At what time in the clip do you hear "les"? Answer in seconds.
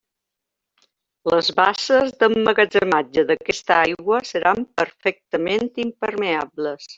1.33-1.49